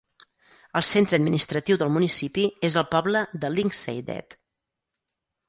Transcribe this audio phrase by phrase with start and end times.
[0.79, 4.37] El centre administratiu del municipi és el poble de Lyngseidet.